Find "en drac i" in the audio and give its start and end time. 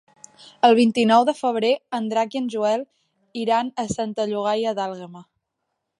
1.99-2.41